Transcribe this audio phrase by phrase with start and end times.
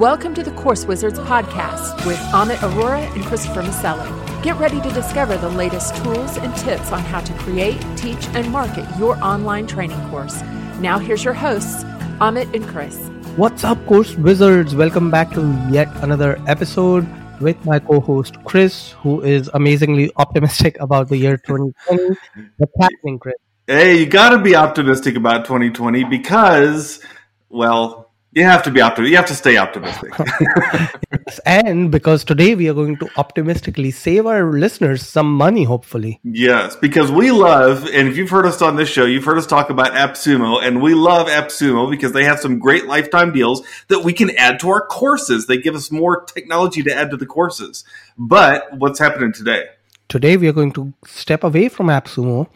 [0.00, 4.42] Welcome to the Course Wizards podcast with Amit Arora and Christopher Maselli.
[4.42, 8.50] Get ready to discover the latest tools and tips on how to create, teach, and
[8.50, 10.40] market your online training course.
[10.80, 11.84] Now, here's your hosts,
[12.18, 12.96] Amit and Chris.
[13.36, 14.74] What's up, Course Wizards?
[14.74, 17.06] Welcome back to yet another episode
[17.42, 22.16] with my co-host Chris, who is amazingly optimistic about the year 2020.
[22.56, 23.34] What's happening, Chris?
[23.66, 27.04] Hey, you got to be optimistic about 2020 because,
[27.50, 29.10] well, you have to be optimistic.
[29.10, 30.12] You have to stay optimistic.
[30.18, 36.20] yes, and because today we are going to optimistically save our listeners some money, hopefully.
[36.22, 39.46] Yes, because we love, and if you've heard us on this show, you've heard us
[39.46, 44.04] talk about AppSumo, and we love AppSumo because they have some great lifetime deals that
[44.04, 45.46] we can add to our courses.
[45.46, 47.84] They give us more technology to add to the courses.
[48.16, 49.64] But what's happening today?
[50.08, 52.48] Today we are going to step away from AppSumo,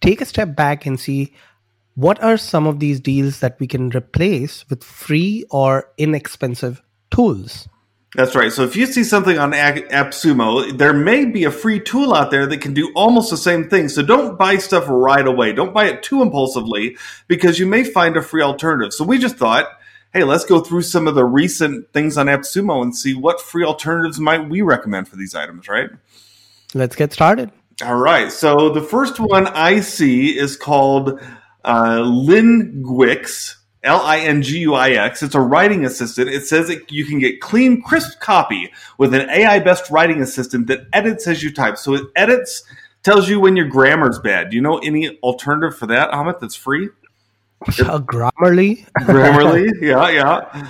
[0.00, 1.32] take a step back, and see
[1.94, 7.68] what are some of these deals that we can replace with free or inexpensive tools?
[8.14, 8.52] That's right.
[8.52, 12.46] So if you see something on AppSumo, there may be a free tool out there
[12.46, 13.88] that can do almost the same thing.
[13.88, 15.54] So don't buy stuff right away.
[15.54, 18.92] Don't buy it too impulsively because you may find a free alternative.
[18.92, 19.66] So we just thought,
[20.12, 23.64] hey, let's go through some of the recent things on AppSumo and see what free
[23.64, 25.88] alternatives might we recommend for these items, right?
[26.74, 27.50] Let's get started.
[27.82, 28.30] All right.
[28.30, 31.18] So the first one I see is called
[31.64, 35.22] uh, Linguix, L I N G U I X.
[35.22, 36.30] It's a writing assistant.
[36.30, 40.66] It says that you can get clean, crisp copy with an AI best writing assistant
[40.68, 41.76] that edits as you type.
[41.78, 42.62] So it edits,
[43.02, 44.50] tells you when your grammar's bad.
[44.50, 46.88] Do you know any alternative for that, Amit, that's free?
[47.78, 48.84] Uh, Grammarly.
[49.02, 50.68] Grammarly, yeah, yeah.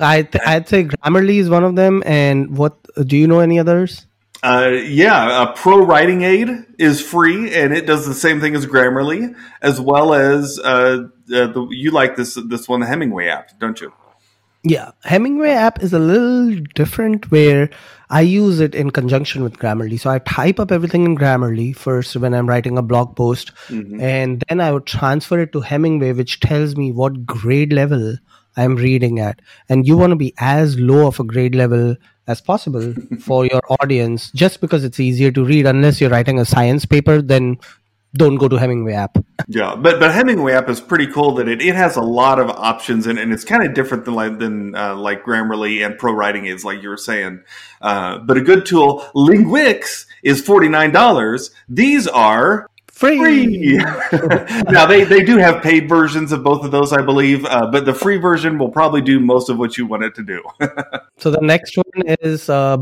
[0.00, 2.02] I th- I'd say Grammarly is one of them.
[2.06, 4.06] And what do you know any others?
[4.44, 8.66] Uh, yeah, a Pro Writing Aid is free, and it does the same thing as
[8.66, 13.80] Grammarly, as well as uh, the, you like this this one, the Hemingway app, don't
[13.80, 13.90] you?
[14.62, 17.70] Yeah, Hemingway app is a little different where
[18.10, 19.98] I use it in conjunction with Grammarly.
[19.98, 23.98] So I type up everything in Grammarly first when I'm writing a blog post, mm-hmm.
[23.98, 28.18] and then I would transfer it to Hemingway, which tells me what grade level
[28.58, 29.40] I'm reading at.
[29.70, 31.96] And you want to be as low of a grade level
[32.26, 36.44] as possible for your audience just because it's easier to read unless you're writing a
[36.44, 37.58] science paper then
[38.16, 39.18] don't go to Hemingway app.
[39.48, 42.48] yeah, but but Hemingway app is pretty cool that it, it has a lot of
[42.48, 46.12] options and, and it's kind of different than like than uh, like Grammarly and Pro
[46.12, 47.42] Writing is like you were saying.
[47.80, 51.50] Uh, but a good tool, Linguix is forty nine dollars.
[51.68, 53.18] These are free.
[53.18, 53.76] free.
[54.70, 57.84] now they, they do have paid versions of both of those, I believe, uh, but
[57.84, 60.42] the free version will probably do most of what you want it to do.
[61.18, 62.78] so the next one is uh,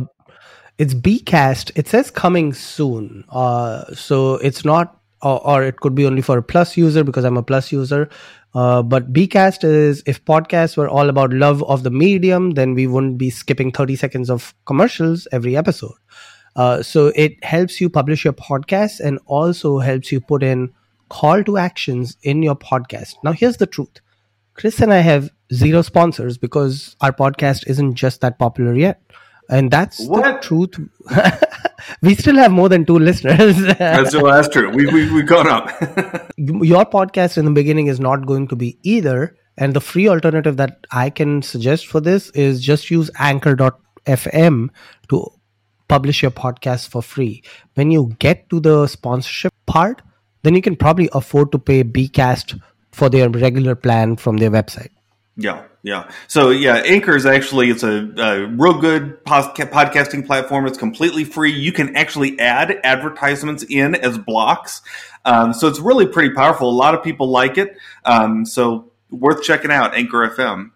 [0.78, 1.72] it's Bcast.
[1.74, 6.38] It says coming soon, uh, so it's not, or, or, it could be only for
[6.38, 8.08] a Plus user because I'm a Plus user.
[8.54, 12.86] Uh, but Bcast is if podcasts were all about love of the medium, then we
[12.86, 15.94] wouldn't be skipping 30 seconds of commercials every episode.
[16.54, 20.72] Uh, so it helps you publish your podcast and also helps you put in
[21.08, 23.16] call to actions in your podcast.
[23.22, 24.00] Now, here's the truth
[24.54, 29.00] Chris and I have zero sponsors because our podcast isn't just that popular yet.
[29.48, 30.22] And that's what?
[30.22, 30.78] the truth.
[32.02, 33.56] we still have more than two listeners.
[33.78, 34.70] that's, well, that's true.
[34.70, 35.68] We, we, we've gone up.
[36.36, 39.36] your podcast in the beginning is not going to be either.
[39.58, 44.68] And the free alternative that I can suggest for this is just use anchor.fm
[45.10, 45.32] to
[45.92, 47.42] publish your podcast for free.
[47.74, 50.00] When you get to the sponsorship part,
[50.42, 52.58] then you can probably afford to pay Bcast
[52.92, 54.88] for their regular plan from their website.
[55.36, 56.10] Yeah, yeah.
[56.28, 60.66] So yeah, Anchor is actually it's a, a real good podcasting platform.
[60.66, 61.52] It's completely free.
[61.52, 64.80] You can actually add advertisements in as blocks.
[65.26, 66.70] Um, so it's really pretty powerful.
[66.70, 67.76] A lot of people like it.
[68.06, 69.94] Um, so worth checking out.
[69.94, 70.70] Anchor FM.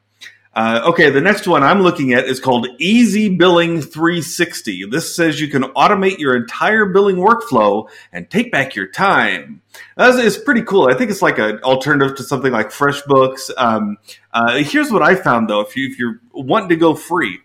[0.56, 4.87] Uh, okay, the next one I'm looking at is called Easy Billing 360.
[4.87, 9.61] This says you can automate your entire billing workflow and take back your time.
[9.99, 10.89] That's, it's pretty cool.
[10.89, 13.50] I think it's like an alternative to something like FreshBooks.
[13.58, 13.99] Um,
[14.32, 17.41] uh, here's what I found though: if you if you're wanting to go free,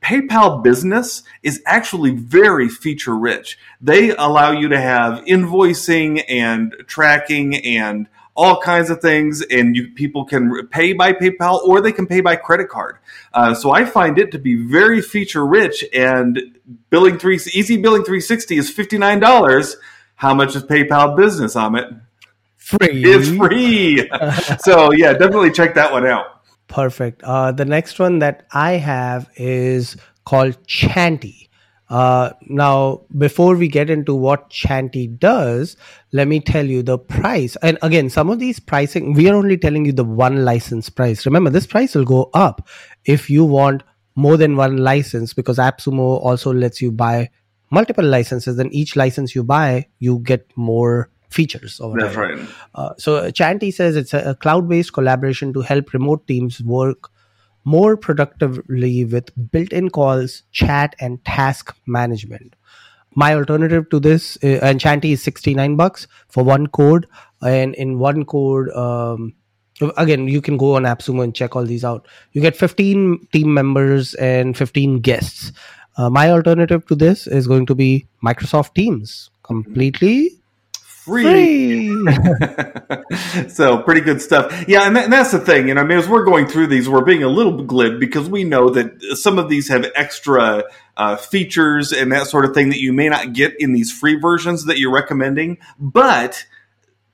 [0.00, 3.58] PayPal Business is actually very feature rich.
[3.82, 9.88] They allow you to have invoicing and tracking and all kinds of things, and you,
[9.88, 12.98] people can pay by PayPal or they can pay by credit card.
[13.34, 15.84] Uh, so I find it to be very feature rich.
[15.92, 16.40] And
[16.88, 19.76] billing three easy billing 360 is fifty nine dollars.
[20.14, 22.00] How much is PayPal Business, Amit?
[22.56, 23.02] Free.
[23.04, 24.08] It's free.
[24.60, 26.42] so yeah, definitely check that one out.
[26.68, 27.22] Perfect.
[27.24, 31.47] Uh, the next one that I have is called Chanty.
[31.90, 35.76] Uh, now, before we get into what Chanty does,
[36.12, 37.56] let me tell you the price.
[37.62, 41.24] And again, some of these pricing, we are only telling you the one license price.
[41.24, 42.68] Remember, this price will go up
[43.04, 43.82] if you want
[44.16, 47.30] more than one license because AppSumo also lets you buy
[47.70, 48.56] multiple licenses.
[48.56, 51.80] Then each license you buy, you get more features.
[51.98, 52.38] That's right.
[52.74, 57.10] Uh, so Chanty says it's a, a cloud-based collaboration to help remote teams work
[57.68, 62.56] more productively with built-in calls, chat, and task management.
[63.14, 67.06] My alternative to this, uh, is 69 bucks for one code.
[67.42, 69.34] And in one code, um,
[69.96, 72.08] again, you can go on AppSumo and check all these out.
[72.32, 75.52] You get 15 team members and 15 guests.
[75.96, 80.37] Uh, my alternative to this is going to be Microsoft Teams, completely
[81.08, 81.88] free.
[81.88, 83.48] free.
[83.48, 84.64] so pretty good stuff.
[84.68, 85.70] Yeah, and, that, and, that's the thing.
[85.70, 88.44] And I mean, as we're going through these, we're being a little glib because we
[88.44, 90.64] know that some of these have extra
[90.96, 94.16] uh, features and that sort of thing that you may not get in these free
[94.16, 96.46] versions that you're recommending, but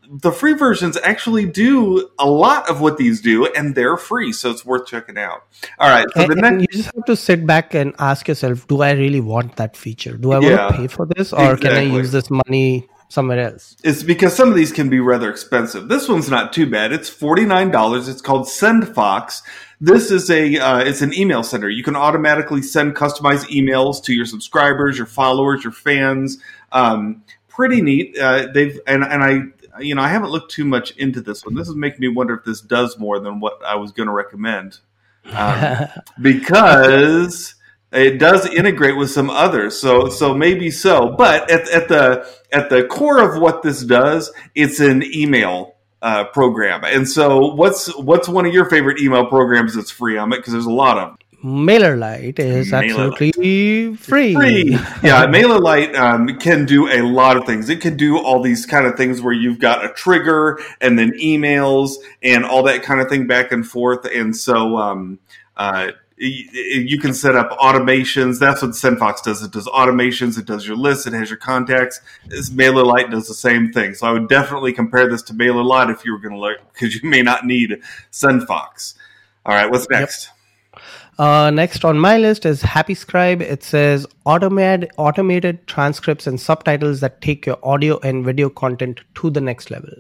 [0.08, 4.50] the free versions actually do a lot of what these do, and they're free, so
[4.50, 5.44] it's worth checking out.
[5.78, 8.82] All right, so and, next- you just have to sit back and ask yourself: Do
[8.82, 10.16] I really want that feature?
[10.16, 11.68] Do I yeah, want to pay for this, or exactly.
[11.68, 13.76] can I use this money somewhere else.
[13.82, 15.88] It's because some of these can be rather expensive.
[15.88, 16.92] This one's not too bad.
[16.92, 18.08] It's forty nine dollars.
[18.08, 19.42] It's called SendFox.
[19.80, 21.68] This is a uh, it's an email sender.
[21.68, 26.38] You can automatically send customized emails to your subscribers, your followers, your fans.
[26.72, 28.18] Um, pretty neat.
[28.18, 31.54] Uh, they've and and I you know I haven't looked too much into this one.
[31.54, 34.12] This is making me wonder if this does more than what I was going to
[34.12, 34.78] recommend
[35.32, 35.86] um,
[36.20, 37.54] because
[37.94, 41.14] it does integrate with some others, so so maybe so.
[41.16, 46.24] But at, at the at the core of what this does, it's an email uh,
[46.24, 46.84] program.
[46.84, 50.36] And so, what's what's one of your favorite email programs that's free on it?
[50.36, 51.18] Because there's a lot of them.
[51.44, 54.34] MailerLite is absolutely free.
[54.34, 54.70] Free,
[55.02, 55.26] yeah.
[55.26, 57.68] MailerLite um, can do a lot of things.
[57.68, 61.12] It can do all these kind of things where you've got a trigger and then
[61.22, 64.06] emails and all that kind of thing back and forth.
[64.06, 65.18] And so, um,
[65.58, 68.38] uh, you can set up automations.
[68.38, 69.42] That's what SendFox does.
[69.42, 70.38] It does automations.
[70.38, 71.06] It does your lists.
[71.06, 72.00] It has your contacts.
[72.26, 73.94] This MailerLite does the same thing.
[73.94, 76.94] So I would definitely compare this to MailerLite if you were going to look, because
[76.94, 77.80] you may not need
[78.12, 78.94] SendFox.
[79.44, 80.26] All right, what's next?
[80.26, 80.34] Yep.
[81.16, 83.40] Uh, next on my list is HappyScribe.
[83.40, 89.30] It says automated automated transcripts and subtitles that take your audio and video content to
[89.30, 89.92] the next level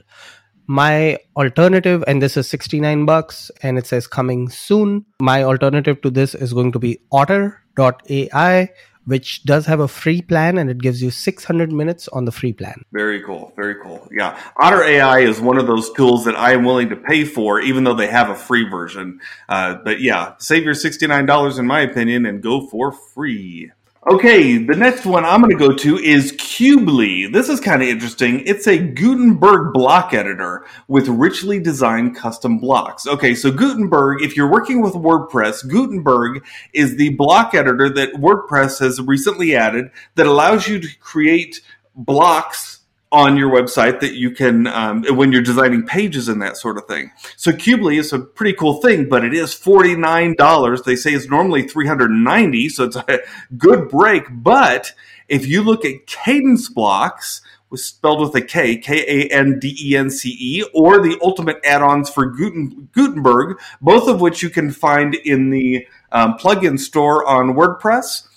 [0.66, 5.04] my alternative and this is 69 bucks and it says coming soon.
[5.20, 8.70] My alternative to this is going to be otter.ai
[9.06, 12.54] which does have a free plan and it gives you 600 minutes on the free
[12.54, 12.82] plan.
[12.92, 14.08] Very cool very cool.
[14.10, 14.40] Yeah.
[14.56, 17.84] Otter ai is one of those tools that i am willing to pay for even
[17.84, 19.20] though they have a free version.
[19.48, 23.72] Uh, but yeah save your $69 in my opinion and go for free
[24.06, 27.32] Okay, the next one I'm going to go to is Qubely.
[27.32, 28.40] This is kind of interesting.
[28.40, 33.06] It's a Gutenberg block editor with richly designed custom blocks.
[33.06, 38.78] Okay, so Gutenberg, if you're working with WordPress, Gutenberg is the block editor that WordPress
[38.80, 41.62] has recently added that allows you to create
[41.96, 42.80] blocks
[43.14, 46.84] on your website that you can um, when you're designing pages and that sort of
[46.86, 47.12] thing.
[47.36, 50.82] So Qubely is a pretty cool thing, but it is forty nine dollars.
[50.82, 53.20] They say it's normally three hundred ninety, so it's a
[53.56, 54.24] good break.
[54.30, 54.92] But
[55.28, 57.40] if you look at Kadence blocks,
[57.70, 61.18] was spelled with a K, K A N D E N C E, or the
[61.22, 66.78] ultimate add-ons for Guten, Gutenberg, both of which you can find in the um, plugin
[66.78, 68.28] store on WordPress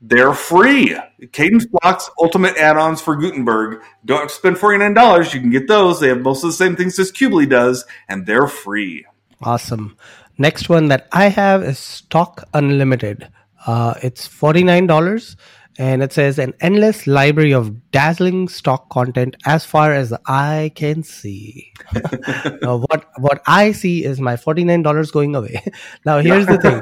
[0.00, 0.96] they're free.
[1.22, 3.82] Kadence Blocks Ultimate add-ons for Gutenberg.
[4.04, 5.34] Don't have to spend $49.
[5.34, 6.00] You can get those.
[6.00, 9.06] They have most of the same things as Qubely does, and they're free.
[9.42, 9.96] Awesome.
[10.38, 13.28] Next one that I have is Stock Unlimited.
[13.66, 15.36] Uh, it's $49
[15.78, 21.02] and it says an endless library of dazzling stock content as far as I can
[21.02, 21.72] see.
[22.62, 25.62] now, what what I see is my forty nine dollars going away.
[26.06, 26.80] now, here's the thing: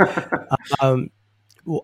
[0.80, 1.10] um,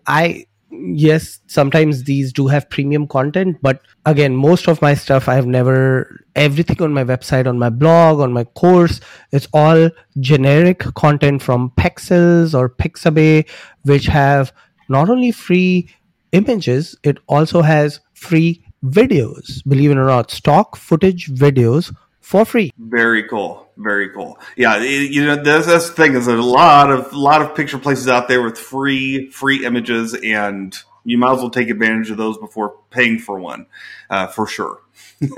[0.07, 5.45] I yes sometimes these do have premium content but again most of my stuff i've
[5.45, 9.01] never everything on my website on my blog on my course
[9.31, 13.47] it's all generic content from pexels or pixabay
[13.83, 14.53] which have
[14.87, 15.89] not only free
[16.31, 19.63] images it also has free videos.
[19.67, 22.71] Believe it or not stock footage videos for free.
[22.77, 24.39] Very cool very cool.
[24.55, 27.77] Yeah, you know that's, that's the thing is there's a lot of lot of picture
[27.77, 32.17] places out there with free free images, and you might as well take advantage of
[32.17, 33.65] those before paying for one,
[34.09, 34.81] uh, for sure.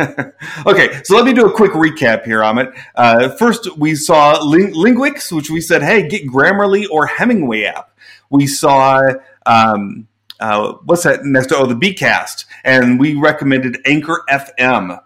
[0.65, 2.73] okay, so let me do a quick recap here, Amit.
[2.95, 7.97] Uh, first, we saw Ling- Linguix, which we said, hey, get Grammarly or Hemingway app.
[8.29, 9.01] We saw
[9.45, 10.07] um,
[10.39, 11.51] uh, what's that next?
[11.51, 14.99] Oh, the Bcast, and we recommended Anchor FM.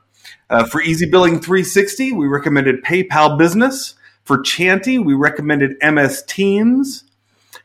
[0.49, 3.95] Uh, for Easy Billing 360, we recommended PayPal Business.
[4.23, 7.03] For Chanty, we recommended MS Teams.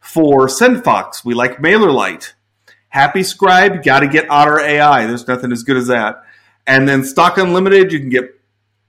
[0.00, 2.32] For SendFox, we like MailerLite.
[2.88, 5.06] Happy Scribe, got to get Otter AI.
[5.06, 6.24] There's nothing as good as that.
[6.66, 8.38] And then Stock Unlimited, you can get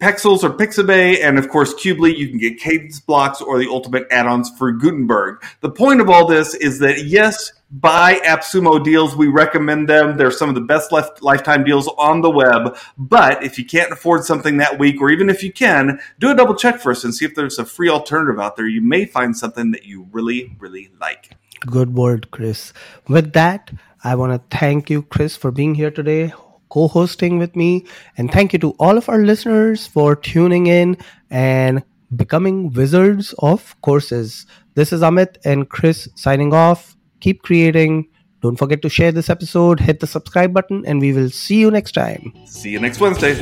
[0.04, 4.06] Pexels or Pixabay, and of course Qubely, you can get Kadence blocks or the ultimate
[4.12, 5.42] add-ons for Gutenberg.
[5.62, 9.16] The point of all this is that yes, buy AppSumo deals.
[9.16, 10.18] We recommend them.
[10.18, 12.76] They're some of the best left lifetime deals on the web.
[12.98, 16.36] But if you can't afford something that week, or even if you can, do a
[16.36, 18.68] double check first and see if there's a free alternative out there.
[18.68, 21.38] You may find something that you really, really like.
[21.62, 22.74] Good word, Chris.
[23.08, 23.72] With that,
[24.04, 26.34] I want to thank you, Chris, for being here today
[26.74, 27.86] co hosting with me.
[28.18, 30.98] And thank you to all of our listeners for tuning in
[31.30, 31.84] and
[32.15, 34.46] becoming wizards of courses.
[34.75, 36.96] This is Amit and Chris signing off.
[37.20, 38.08] Keep creating.
[38.42, 41.72] Don't forget to share this episode, hit the subscribe button, and we will see you
[41.72, 42.34] next time.
[42.46, 43.34] See you next Wednesday.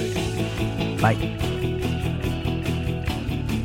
[1.01, 1.50] Bye.